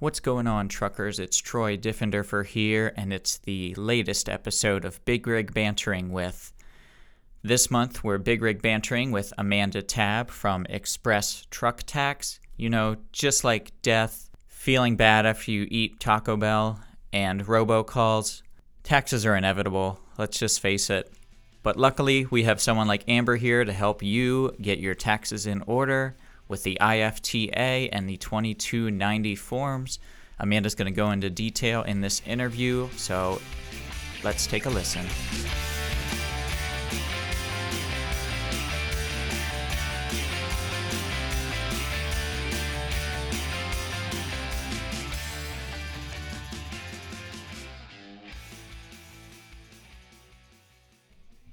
[0.00, 1.18] What's going on, truckers?
[1.18, 6.52] It's Troy Diffenderfer here, and it's the latest episode of Big Rig Bantering with.
[7.42, 12.38] This month, we're Big Rig Bantering with Amanda Tabb from Express Truck Tax.
[12.56, 16.78] You know, just like death, feeling bad after you eat Taco Bell,
[17.12, 18.42] and robocalls,
[18.84, 19.98] taxes are inevitable.
[20.16, 21.12] Let's just face it.
[21.64, 25.62] But luckily, we have someone like Amber here to help you get your taxes in
[25.62, 26.14] order
[26.48, 29.98] with the IFTA and the 2290 forms.
[30.38, 33.40] Amanda's going to go into detail in this interview, so
[34.24, 35.04] let's take a listen.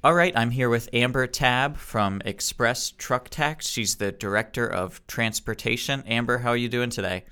[0.05, 3.68] All right, I'm here with Amber Tabb from Express Truck Tax.
[3.68, 6.04] She's the Director of Transportation.
[6.05, 7.26] Amber, how are you doing today?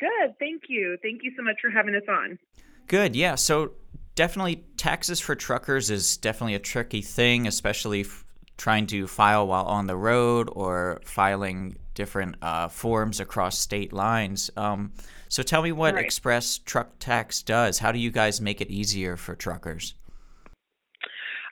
[0.00, 0.96] Good, thank you.
[1.02, 2.38] Thank you so much for having us on.
[2.86, 3.34] Good, yeah.
[3.34, 3.72] So,
[4.14, 8.24] definitely, taxes for truckers is definitely a tricky thing, especially f-
[8.56, 14.50] trying to file while on the road or filing different uh, forms across state lines.
[14.56, 14.94] Um,
[15.28, 16.04] so, tell me what Right.
[16.06, 17.78] Express Truck Tax does.
[17.78, 19.92] How do you guys make it easier for truckers?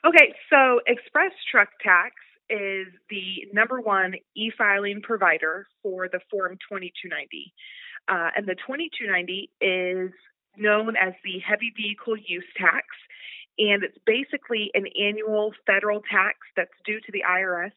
[0.05, 2.15] Okay, so Express Truck Tax
[2.49, 7.53] is the number one e filing provider for the Form 2290.
[8.09, 10.11] Uh, and the 2290 is
[10.57, 12.85] known as the Heavy Vehicle Use Tax,
[13.57, 17.71] and it's basically an annual federal tax that's due to the IRS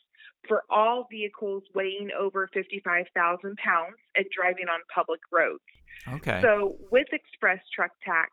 [0.49, 5.63] for all vehicles weighing over 55,000 pounds and driving on public roads.
[6.09, 6.41] Okay.
[6.43, 8.33] So with Express Truck Tax,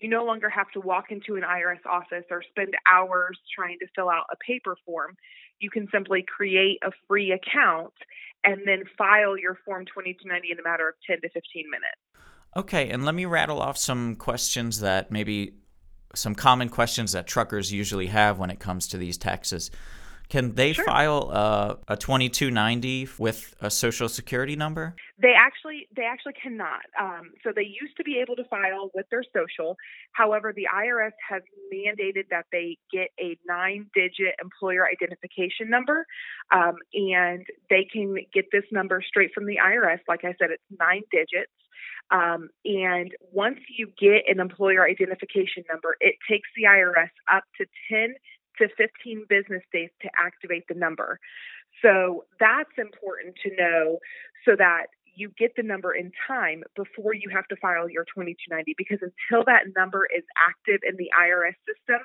[0.00, 3.86] you no longer have to walk into an IRS office or spend hours trying to
[3.94, 5.16] fill out a paper form.
[5.60, 7.92] You can simply create a free account
[8.44, 11.98] and then file your Form 2290 in a matter of 10 to 15 minutes.
[12.56, 15.54] Okay, and let me rattle off some questions that maybe
[16.14, 19.70] some common questions that truckers usually have when it comes to these taxes.
[20.28, 20.84] Can they Sure.
[20.84, 24.94] file uh, a 2290 with a social security number?
[25.18, 26.82] They actually they actually cannot.
[27.00, 29.76] Um, so they used to be able to file with their social.
[30.12, 36.06] However, the IRS has mandated that they get a nine-digit employer identification number,
[36.52, 40.00] um, and they can get this number straight from the IRS.
[40.08, 41.52] Like I said, it's nine digits.
[42.10, 47.66] Um, and once you get an employer identification number, it takes the IRS up to
[47.90, 48.14] 10
[48.58, 51.18] to 15 business days to activate the number.
[51.82, 53.98] So that's important to know
[54.44, 58.74] so that you get the number in time before you have to file your 2290
[58.78, 62.02] because until that number is active in the IRS system,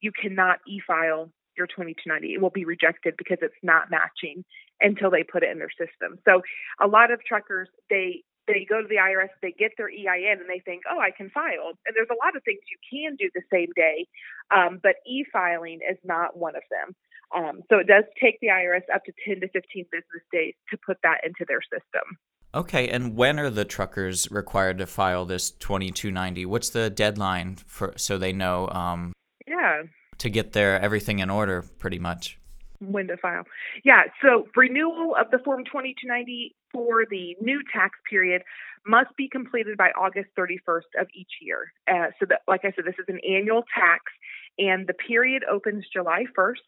[0.00, 2.34] you cannot e-file your 2290.
[2.34, 4.44] It will be rejected because it's not matching
[4.80, 6.18] until they put it in their system.
[6.24, 6.42] So
[6.80, 10.48] a lot of truckers they they go to the IRS, they get their EIN, and
[10.48, 11.72] they think, oh, I can file.
[11.86, 14.06] And there's a lot of things you can do the same day,
[14.54, 16.94] um, but e-filing is not one of them.
[17.34, 20.78] Um, so it does take the IRS up to 10 to 15 business days to
[20.84, 22.18] put that into their system.
[22.54, 26.46] Okay, and when are the truckers required to file this 2290?
[26.46, 29.12] What's the deadline for so they know um,
[29.48, 29.82] Yeah,
[30.18, 32.38] to get their everything in order pretty much?
[32.92, 33.44] To file.
[33.84, 38.42] Yeah, so renewal of the Form 2290 for the new tax period
[38.86, 41.72] must be completed by August 31st of each year.
[41.88, 44.02] Uh, so that, like I said, this is an annual tax,
[44.58, 46.64] and the period opens July 1st.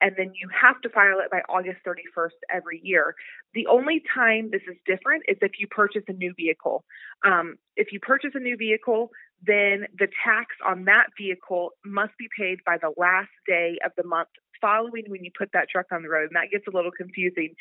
[0.00, 3.14] And then you have to file it by August 31st every year.
[3.54, 6.84] The only time this is different is if you purchase a new vehicle.
[7.24, 9.10] Um, if you purchase a new vehicle,
[9.46, 14.04] then the tax on that vehicle must be paid by the last day of the
[14.04, 14.28] month
[14.64, 17.54] following when you put that truck on the road and that gets a little confusing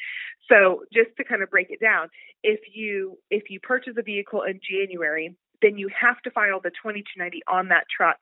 [0.49, 2.07] so just to kind of break it down
[2.43, 6.69] if you if you purchase a vehicle in january then you have to file the
[6.69, 8.17] 2290 on that truck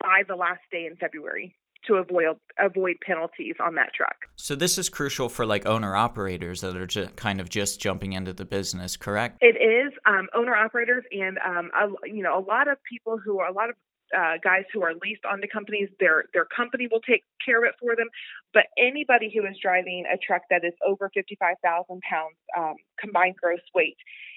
[0.00, 1.54] by the last day in february
[1.86, 6.62] to avoid avoid penalties on that truck So this is crucial for like owner operators
[6.62, 9.38] that are just kind of just jumping into the business, correct?
[9.40, 13.38] It is um, owner operators, and um, a, you know a lot of people who
[13.38, 13.76] are a lot of
[14.16, 15.88] uh, guys who are leased onto companies.
[16.00, 18.08] Their their company will take care of it for them.
[18.52, 22.74] But anybody who is driving a truck that is over fifty five thousand pounds um,
[22.98, 23.96] combined gross weight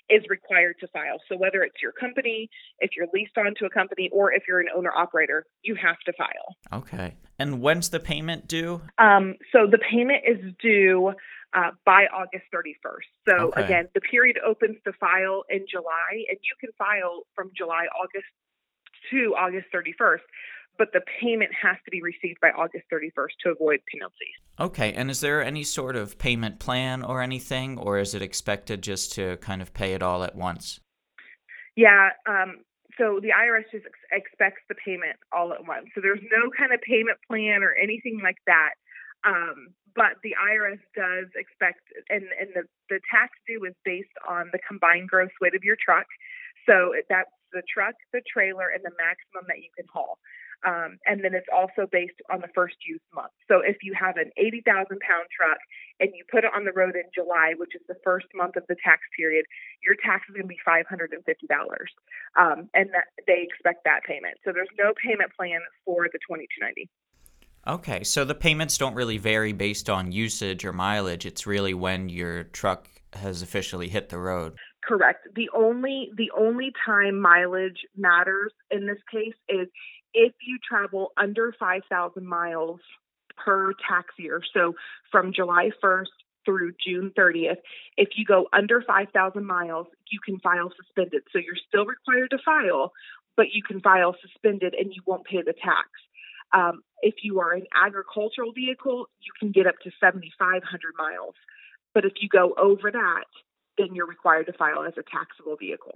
[0.10, 1.18] is required to file.
[1.30, 2.50] So whether it's your company,
[2.80, 6.14] if you're leased onto a company, or if you're an owner operator, you have to
[6.14, 6.56] file.
[6.72, 7.16] Okay.
[7.40, 8.82] And when's the payment due?
[8.98, 11.14] Um, so the payment is due
[11.54, 13.10] uh, by August 31st.
[13.28, 13.64] So Okay.
[13.64, 18.28] again, the period opens to file in July, and you can file from July, August
[19.12, 20.26] to August 31st.
[20.78, 24.38] But the payment has to be received by August 31st to avoid penalties.
[24.60, 28.84] Okay, and is there any sort of payment plan or anything, or is it expected
[28.84, 30.80] just to kind of pay it all at once?
[31.76, 32.10] Yeah.
[32.28, 32.66] Um,
[32.98, 35.88] so the IRS just ex- expects the payment all at once.
[35.94, 38.74] So there's no kind of payment plan or anything like that.
[39.24, 44.50] Um, but the IRS does expect, and, and the, the tax due is based on
[44.54, 46.06] the combined gross weight of your truck.
[46.70, 50.20] So that's the truck, the trailer, and the maximum that you can haul.
[50.66, 53.32] Um, and then it's also based on the first use month.
[53.48, 55.60] So if you have an 80,000 pound truck
[56.00, 58.64] and you put it on the road in July, which is the first month of
[58.68, 59.46] the tax period,
[59.86, 61.14] your tax is going to be $550.
[62.36, 64.42] Um, and that, they expect that payment.
[64.44, 66.90] So there's no payment plan for the 2290.
[67.68, 71.26] Okay, so the payments don't really vary based on usage or mileage.
[71.26, 74.58] It's really when your truck has officially hit the road.
[74.84, 75.28] Correct.
[75.36, 79.68] The only the only time mileage matters in this case is
[80.14, 82.80] if you travel under 5,000 miles
[83.38, 84.42] per tax year.
[84.54, 84.74] So
[85.12, 86.06] from July 1st
[86.46, 87.58] through June 30th,
[87.98, 91.24] if you go under 5,000 miles, you can file suspended.
[91.32, 92.94] So you're still required to file,
[93.36, 95.90] but you can file suspended and you won't pay the tax.
[96.54, 100.64] Um, if you are an agricultural vehicle, you can get up to 7,500
[100.98, 101.36] miles.
[101.98, 103.24] But if you go over that,
[103.80, 105.96] then you're required to file as a taxable vehicle.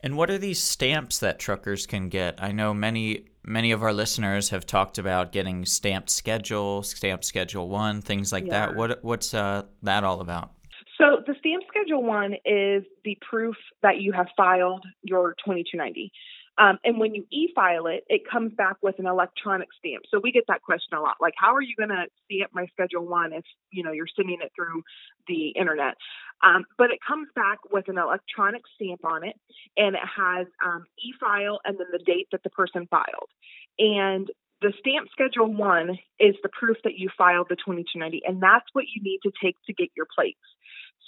[0.00, 2.42] And what are these stamps that truckers can get?
[2.42, 7.68] I know many many of our listeners have talked about getting stamped schedule, stamp schedule
[7.68, 8.66] one, things like yeah.
[8.66, 8.74] that.
[8.74, 10.50] What what's uh, that all about?
[10.98, 13.54] So the stamp schedule one is the proof
[13.84, 16.10] that you have filed your 2290.
[16.58, 20.04] Um, and when you e-file it, it comes back with an electronic stamp.
[20.10, 22.66] So we get that question a lot, like, how are you going to stamp my
[22.72, 24.82] Schedule One if you know you're sending it through
[25.28, 25.94] the internet?
[26.42, 29.36] Um, but it comes back with an electronic stamp on it,
[29.76, 33.30] and it has um, e-file and then the date that the person filed.
[33.78, 34.30] And
[34.62, 38.86] the stamp schedule one is the proof that you filed the 2290, and that's what
[38.94, 40.40] you need to take to get your plates.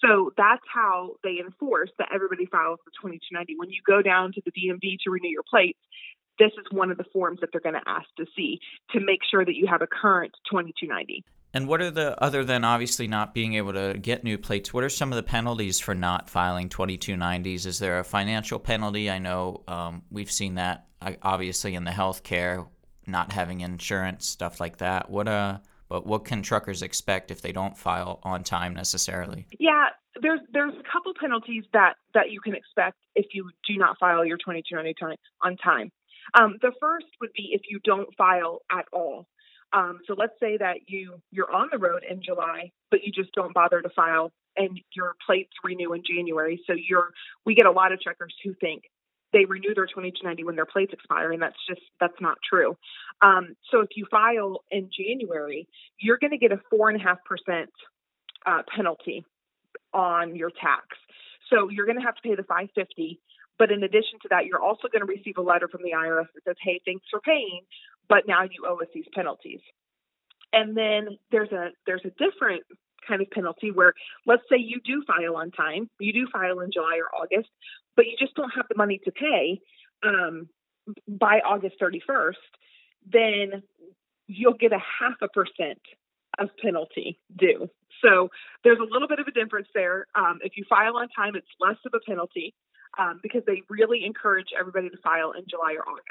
[0.05, 3.57] So that's how they enforce that everybody files the 2290.
[3.57, 5.79] When you go down to the DMV to renew your plates,
[6.39, 8.61] this is one of the forms that they're going to ask to see
[8.91, 11.25] to make sure that you have a current 2290.
[11.55, 14.85] And what are the, other than obviously not being able to get new plates, what
[14.85, 17.67] are some of the penalties for not filing 2290s?
[17.67, 19.11] Is there a financial penalty?
[19.11, 20.87] I know um, we've seen that
[21.23, 22.69] obviously in the healthcare,
[23.07, 25.11] not having insurance, stuff like that.
[25.11, 29.47] What, uh, but what can truckers expect if they don't file on time necessarily?
[29.59, 29.87] Yeah,
[30.21, 34.25] there's there's a couple penalties that that you can expect if you do not file
[34.25, 35.91] your 2290 on time.
[36.39, 39.27] Um, the first would be if you don't file at all.
[39.73, 43.33] Um, so let's say that you you're on the road in July, but you just
[43.33, 46.61] don't bother to file, and your plates renew in January.
[46.67, 47.11] So you're
[47.45, 48.85] we get a lot of truckers who think
[49.33, 52.77] they renew their 2290 when their plates expire, and that's just that's not true.
[53.23, 55.69] Um, so if you file in January,
[56.01, 57.71] you're going to get a four and a half percent
[58.47, 59.25] uh, penalty
[59.93, 60.87] on your tax.
[61.51, 63.21] So you're going to have to pay the 550.
[63.59, 66.29] But in addition to that, you're also going to receive a letter from the IRS
[66.35, 67.63] that says, "Hey, thanks for paying,
[68.09, 69.61] but now you owe us these penalties."
[70.53, 72.63] And then there's a there's a different
[73.09, 73.95] kind of penalty where
[74.27, 77.49] let's say you do file on time, you do file in July or August,
[77.97, 79.61] but you just don't have the money to pay
[80.07, 80.49] um,
[81.09, 82.35] by August 31st,
[83.11, 83.63] then
[84.27, 85.81] you'll get a half a percent
[86.39, 87.69] of penalty due.
[88.03, 88.29] So
[88.63, 90.07] there's a little bit of a difference there.
[90.15, 92.55] Um, if you file on time, it's less of a penalty
[92.99, 96.07] um, because they really encourage everybody to file in July or August.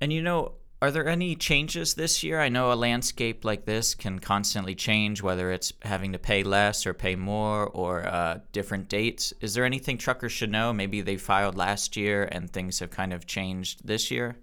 [0.00, 0.52] And you know,
[0.84, 2.38] are there any changes this year?
[2.38, 6.86] I know a landscape like this can constantly change, whether it's having to pay less
[6.86, 9.32] or pay more or uh, different dates.
[9.40, 10.74] Is there anything truckers should know?
[10.74, 14.36] Maybe they filed last year and things have kind of changed this year.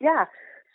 [0.00, 0.24] Yeah.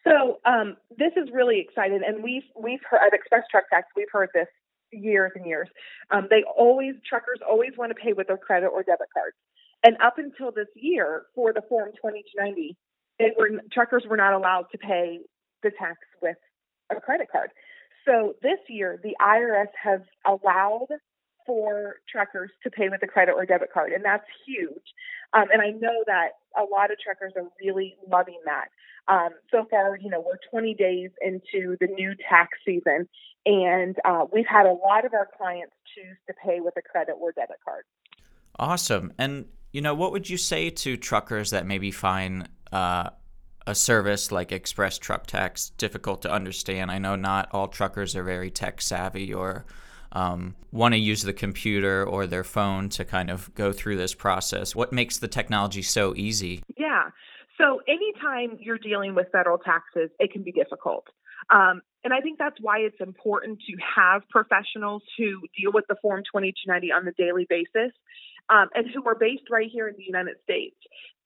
[0.04, 4.08] So um, this is really exciting, and we've we've heard at Express Truck Tax we've
[4.12, 4.48] heard this
[4.92, 5.70] years and years.
[6.12, 9.34] Um, they always truckers always want to pay with their credit or debit card,
[9.84, 12.78] and up until this year for the Form 2290,
[13.20, 15.20] they were truckers were not allowed to pay
[15.62, 16.38] the tax with
[16.90, 17.50] a credit card.
[18.06, 20.88] So this year, the IRS has allowed
[21.46, 24.94] for truckers to pay with a credit or debit card, and that's huge.
[25.34, 28.70] Um, and I know that a lot of truckers are really loving that.
[29.08, 33.08] Um, so far, you know, we're 20 days into the new tax season,
[33.46, 37.16] and uh, we've had a lot of our clients choose to pay with a credit
[37.20, 37.84] or debit card.
[38.58, 39.14] Awesome.
[39.18, 43.10] And you know, what would you say to truckers that maybe find uh,
[43.68, 46.92] a service like Express Truck Tax difficult to understand?
[46.92, 49.66] I know not all truckers are very tech savvy or
[50.12, 54.14] um, want to use the computer or their phone to kind of go through this
[54.14, 54.76] process.
[54.76, 56.64] What makes the technology so easy?
[56.78, 57.10] Yeah.
[57.60, 61.06] So, anytime you're dealing with federal taxes, it can be difficult.
[61.50, 65.96] Um, and I think that's why it's important to have professionals who deal with the
[66.02, 67.92] Form 2290 on a daily basis
[68.50, 70.76] um, and who are based right here in the United States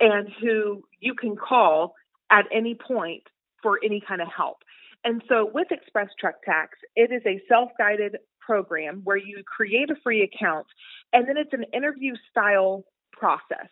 [0.03, 1.95] and who you can call
[2.29, 3.23] at any point
[3.61, 4.57] for any kind of help.
[5.05, 9.89] And so with Express Truck Tax, it is a self guided program where you create
[9.89, 10.67] a free account
[11.13, 13.69] and then it's an interview style process.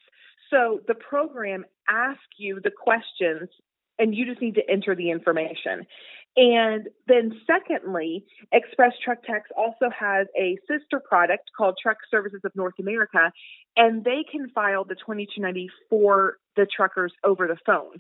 [0.50, 3.50] So the program asks you the questions
[4.00, 5.86] and you just need to enter the information.
[6.38, 12.56] And then, secondly, Express Truck Tax also has a sister product called Truck Services of
[12.56, 13.32] North America,
[13.76, 17.98] and they can file the 2290 for the truckers over the phone.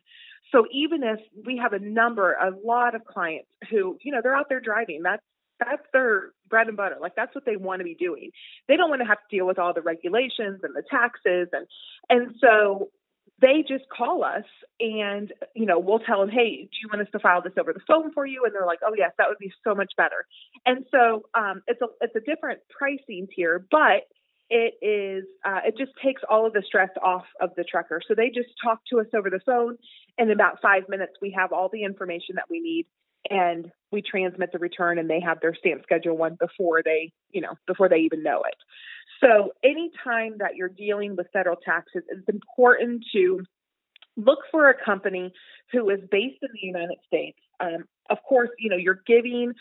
[0.51, 4.35] So even if we have a number, a lot of clients who, you know, they're
[4.35, 5.23] out there driving, that's
[5.59, 6.97] that's their bread and butter.
[6.99, 8.31] Like that's what they want to be doing.
[8.67, 11.67] They don't want to have to deal with all the regulations and the taxes and
[12.09, 12.89] and so
[13.41, 14.45] they just call us
[14.79, 17.73] and you know we'll tell them hey do you want us to file this over
[17.73, 18.43] the phone for you?
[18.45, 20.25] And they're like oh yes that would be so much better.
[20.65, 24.07] And so um, it's a it's a different pricing tier but
[24.49, 28.01] it is uh, it just takes all of the stress off of the trucker.
[28.07, 29.77] So they just talk to us over the phone.
[30.17, 32.85] And in about five minutes we have all the information that we need
[33.29, 37.41] and we transmit the return and they have their stamp schedule one before they you
[37.41, 38.55] know before they even know it
[39.21, 43.41] so, anytime that you're dealing with federal taxes, it's important to
[44.17, 45.31] look for a company
[45.71, 47.37] who is based in the United States.
[47.59, 49.53] Um, of course, you know you're giving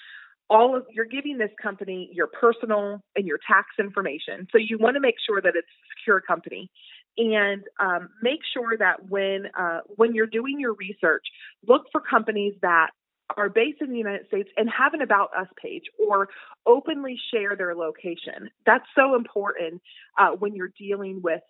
[0.49, 4.49] all of you're giving this company your personal and your tax information.
[4.51, 6.71] So you want to make sure that it's a secure company,
[7.19, 11.25] and um, make sure that when uh, when you're doing your research,
[11.69, 12.91] look for companies that
[13.37, 16.29] are based in the United States and have an About Us page or
[16.67, 18.51] openly share their location.
[18.67, 19.83] That's so important
[20.19, 21.43] uh, when you're dealing with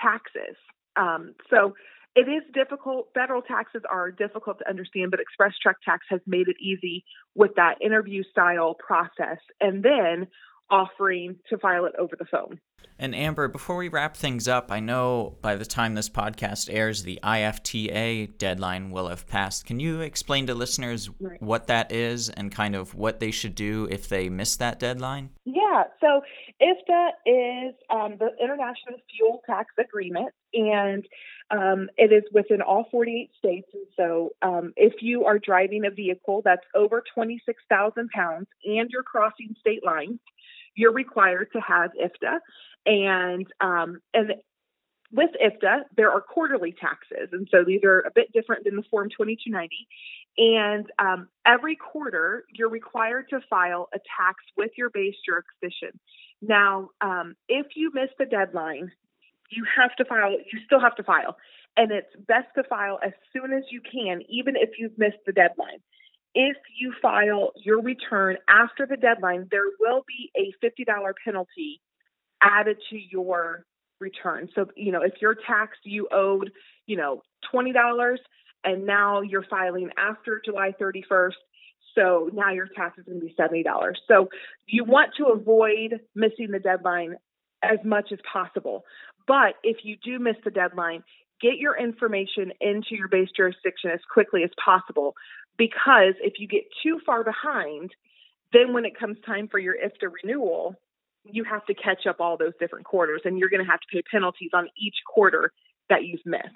[0.00, 0.56] taxes.
[0.96, 1.74] Um, so
[2.14, 3.08] it is difficult.
[3.14, 7.04] Federal taxes are difficult to understand, but Express Truck Tax has made it easy
[7.34, 10.26] with that interview style process and then
[10.70, 12.60] offering to file it over the phone.
[13.00, 17.04] And Amber, before we wrap things up, I know by the time this podcast airs,
[17.04, 19.66] the IFTA deadline will have passed.
[19.66, 21.40] Can you explain to listeners right.
[21.40, 25.30] what that is and kind of what they should do if they miss that deadline?
[25.44, 26.22] Yeah, so
[26.60, 31.06] IFTA is um, the International Fuel Tax Agreement, and
[31.50, 33.68] um, it is within all 48 states.
[33.72, 39.04] And so, um, if you are driving a vehicle that's over 26,000 pounds and you're
[39.04, 40.18] crossing state lines,
[40.78, 42.38] you're required to have IFTA.
[42.86, 44.34] And um, and
[45.10, 48.84] with IFTA, there are quarterly taxes, and so these are a bit different than the
[48.90, 49.88] Form 2290.
[50.38, 55.98] And um, every quarter, you're required to file a tax with your base jurisdiction.
[56.40, 58.92] Now, um, if you miss the deadline,
[59.50, 60.30] you have to file.
[60.30, 61.36] You still have to file,
[61.76, 65.32] and it's best to file as soon as you can, even if you've missed the
[65.32, 65.80] deadline
[66.40, 71.80] if you file your return after the deadline, there will be a $50 penalty
[72.40, 73.64] added to your
[73.98, 74.48] return.
[74.54, 76.52] So, you know, if you're taxed, you owed,
[76.86, 77.72] you know, $20
[78.62, 81.32] and now you're filing after July 31st.
[81.96, 83.64] So now your tax is going to be $70.
[84.06, 84.28] So
[84.68, 87.16] you want to avoid missing the deadline
[87.64, 88.84] as much as possible.
[89.26, 91.02] But if you do miss the deadline,
[91.40, 95.14] get your information into your base jurisdiction as quickly as possible
[95.58, 97.90] because if you get too far behind,
[98.52, 100.74] then when it comes time for your IFTA renewal,
[101.24, 103.86] you have to catch up all those different quarters and you're going to have to
[103.92, 105.52] pay penalties on each quarter
[105.90, 106.46] that you've missed.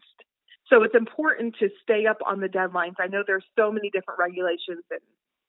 [0.69, 2.95] So it's important to stay up on the deadlines.
[2.99, 5.01] I know there's so many different regulations and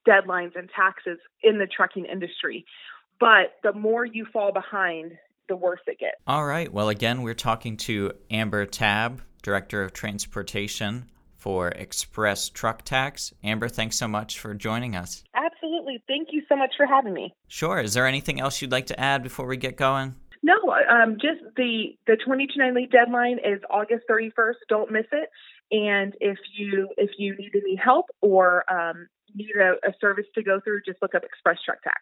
[0.05, 2.65] deadlines and taxes in the trucking industry,
[3.19, 5.13] but the more you fall behind,
[5.47, 6.17] the worse it gets.
[6.27, 6.71] All right.
[6.73, 11.09] Well, again, we're talking to Amber Tabb, Director of Transportation
[11.43, 13.33] for Express Truck Tax.
[13.43, 15.25] Amber, thanks so much for joining us.
[15.35, 16.01] Absolutely.
[16.07, 17.33] Thank you so much for having me.
[17.49, 17.81] Sure.
[17.81, 20.15] Is there anything else you'd like to add before we get going?
[20.41, 20.53] No,
[20.89, 24.53] um, just the the 2290 deadline is August 31st.
[24.69, 25.29] Don't miss it.
[25.71, 30.43] And if you if you need any help or um, need a, a service to
[30.43, 32.01] go through, just look up Express Truck Tax.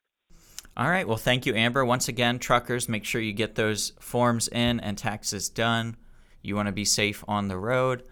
[0.78, 1.08] All right.
[1.08, 1.84] Well, thank you, Amber.
[1.84, 5.98] Once again, truckers, make sure you get those forms in and taxes done.
[6.44, 8.04] You want to be safe on the road.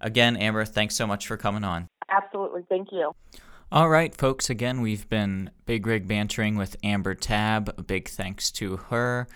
[0.00, 1.88] Again, Amber, thanks so much for coming on.
[2.08, 2.62] Absolutely.
[2.68, 3.12] Thank you.
[3.72, 4.48] All right, folks.
[4.48, 7.74] Again, we've been Big Rig bantering with Amber Tabb.
[7.76, 9.26] A big thanks to her.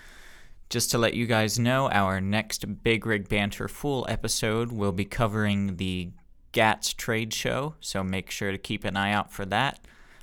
[0.69, 5.05] Just to let you guys know, our next Big Rig Banter full episode will be
[5.05, 6.11] covering the
[6.52, 9.81] GATS trade show, so make sure to keep an eye out for that.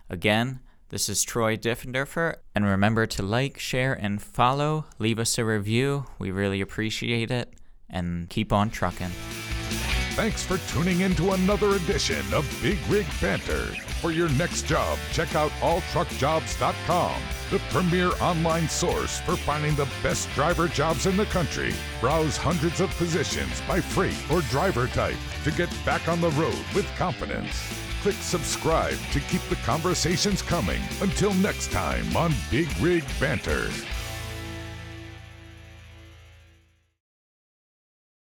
[0.10, 4.86] Again, this is Troy Diffenderfer, and remember to like, share, and follow.
[5.00, 6.06] Leave us a review.
[6.18, 7.54] We really appreciate it,
[7.90, 9.12] and keep on trucking.
[10.18, 13.66] Thanks for tuning in to another edition of Big Rig Banter.
[14.02, 17.22] for your next job, check out alltruckjobs.com,
[17.52, 21.72] the premier online source for finding the best driver jobs in the country.
[22.02, 26.66] Browse hundreds of positions by freight or driver type to get back on the road
[26.74, 27.72] with confidence.
[28.02, 30.82] Click subscribe to keep the conversations coming.
[31.00, 33.70] Until next time on Big Rig Banter.